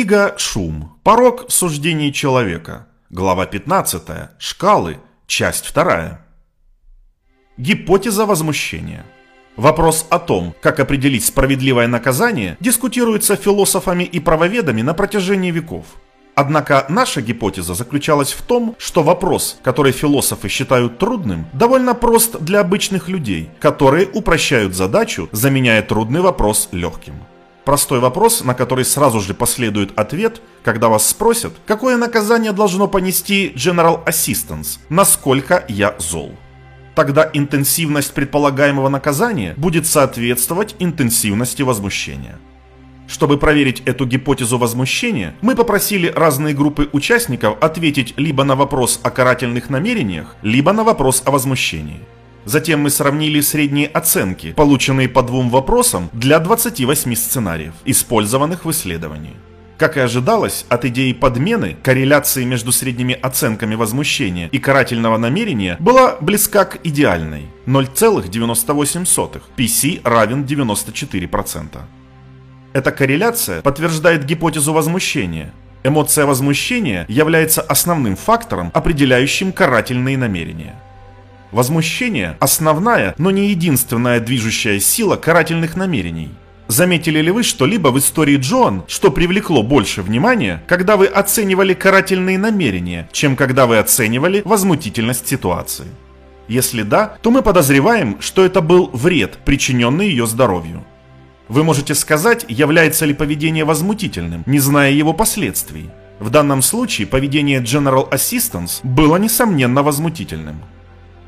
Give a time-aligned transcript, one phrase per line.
[0.00, 0.98] Книга «Шум.
[1.02, 2.86] Порог суждений человека».
[3.10, 4.30] Глава 15.
[4.38, 4.96] Шкалы.
[5.26, 6.18] Часть 2.
[7.58, 9.04] Гипотеза возмущения.
[9.56, 15.84] Вопрос о том, как определить справедливое наказание, дискутируется философами и правоведами на протяжении веков.
[16.34, 22.60] Однако наша гипотеза заключалась в том, что вопрос, который философы считают трудным, довольно прост для
[22.60, 27.16] обычных людей, которые упрощают задачу, заменяя трудный вопрос легким.
[27.64, 33.52] Простой вопрос, на который сразу же последует ответ, когда вас спросят, какое наказание должно понести
[33.54, 36.34] General Assistance, насколько я зол.
[36.94, 42.38] Тогда интенсивность предполагаемого наказания будет соответствовать интенсивности возмущения.
[43.06, 49.10] Чтобы проверить эту гипотезу возмущения, мы попросили разные группы участников ответить либо на вопрос о
[49.10, 52.00] карательных намерениях, либо на вопрос о возмущении.
[52.44, 59.36] Затем мы сравнили средние оценки, полученные по двум вопросам для 28 сценариев, использованных в исследовании.
[59.80, 66.16] Как и ожидалось, от идеи подмены, корреляции между средними оценками возмущения и карательного намерения была
[66.20, 71.78] близка к идеальной– 0,98, PC равен 94%.
[72.74, 75.52] Эта корреляция подтверждает гипотезу возмущения.
[75.82, 80.74] Эмоция возмущения является основным фактором, определяющим карательные намерения.
[81.52, 86.30] Возмущение– основная, но не единственная движущая сила карательных намерений.
[86.68, 92.38] Заметили ли вы что-либо в истории Джоан, что привлекло больше внимания, когда вы оценивали карательные
[92.38, 95.86] намерения, чем когда вы оценивали возмутительность ситуации?
[96.46, 100.84] Если да, то мы подозреваем, что это был вред, причиненный ее здоровью.
[101.48, 105.90] Вы можете сказать, является ли поведение возмутительным, не зная его последствий.
[106.20, 110.62] В данном случае поведение General Assistance было несомненно возмутительным.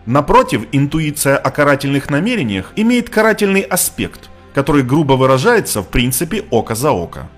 [0.07, 6.91] Напротив, интуиция о карательных намерениях имеет карательный аспект, который грубо выражается в принципе око за
[6.91, 7.29] око.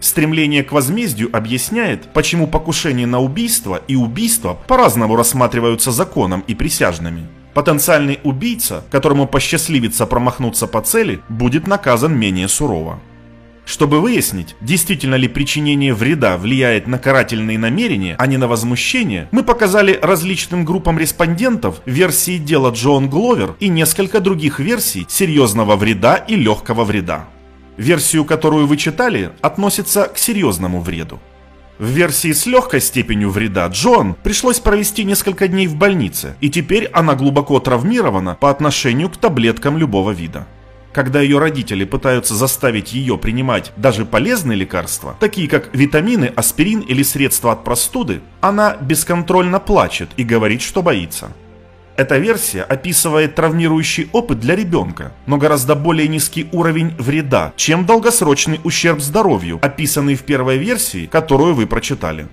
[0.00, 7.26] Стремление к возмездию объясняет, почему покушение на убийство и убийство по-разному рассматриваются законом и присяжными.
[7.54, 13.00] Потенциальный убийца, которому посчастливится промахнуться по цели, будет наказан менее сурово.
[13.66, 19.42] Чтобы выяснить, действительно ли причинение вреда влияет на карательные намерения, а не на возмущение, мы
[19.42, 26.36] показали различным группам респондентов версии дела Джон Гловер и несколько других версий серьезного вреда и
[26.36, 27.24] легкого вреда.
[27.76, 31.18] Версию, которую вы читали, относится к серьезному вреду.
[31.78, 36.86] В версии с легкой степенью вреда Джон пришлось провести несколько дней в больнице, и теперь
[36.92, 40.46] она глубоко травмирована по отношению к таблеткам любого вида.
[40.94, 47.02] Когда ее родители пытаются заставить ее принимать даже полезные лекарства, такие как витамины, аспирин или
[47.02, 51.32] средства от простуды, она бесконтрольно плачет и говорит, что боится.
[51.96, 58.60] Эта версия описывает травмирующий опыт для ребенка, но гораздо более низкий уровень вреда, чем долгосрочный
[58.62, 62.28] ущерб здоровью, описанный в первой версии, которую вы прочитали.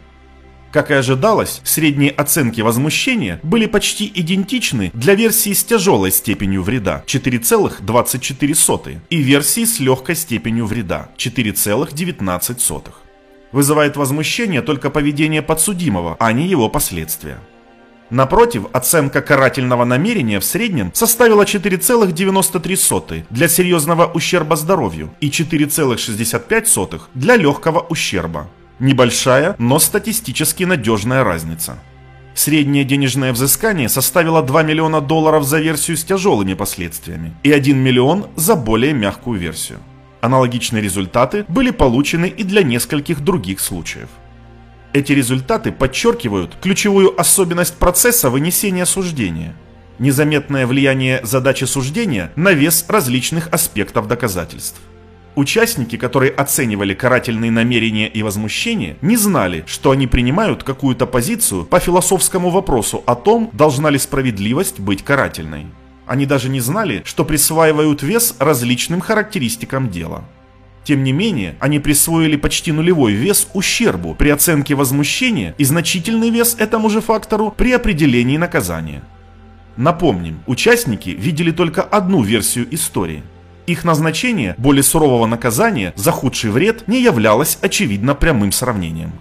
[0.72, 7.04] Как и ожидалось, средние оценки возмущения были почти идентичны для версии с тяжелой степенью вреда
[7.08, 12.84] 4,24 и версии с легкой степенью вреда 4,19.
[13.52, 17.38] Вызывает возмущение только поведение подсудимого, а не его последствия.
[18.10, 27.36] Напротив, оценка карательного намерения в среднем составила 4,93 для серьезного ущерба здоровью и 4,65 для
[27.36, 28.50] легкого ущерба.
[28.82, 31.78] Небольшая, но статистически надежная разница.
[32.34, 38.26] Среднее денежное взыскание составило 2 миллиона долларов за версию с тяжелыми последствиями и 1 миллион
[38.36, 39.78] за более мягкую версию.
[40.20, 44.10] Аналогичные результаты были получены и для нескольких других случаев.
[44.94, 49.56] Эти результаты подчеркивают ключевую особенность процесса вынесения суждения–
[50.00, 54.82] незаметное влияние задачи суждения на вес различных аспектов доказательств.
[55.36, 61.80] Участники, которые оценивали карательные намерения и возмущения, не знали, что они принимают какую-то позицию по
[61.80, 65.68] философскому вопросу о том, должна ли справедливость быть карательной.
[66.06, 70.26] Они даже не знали, что присваивают вес различным характеристикам дела.
[70.84, 76.58] Тем не менее, они присвоили почти нулевой вес ущербу при оценке возмущения и значительный вес
[76.60, 79.02] этому же фактору при определении наказания.
[79.78, 83.24] Напомним, участники видели только одну версию истории–
[83.68, 89.14] их назначение более сурового наказания за худший вред не являлось очевидно прямым сравнением.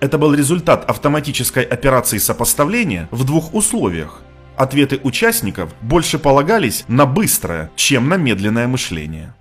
[0.00, 4.22] Это был результат автоматической операции сопоставления в двух условиях.
[4.56, 9.34] Ответы участников больше полагались на быстрое, чем на медленное мышление.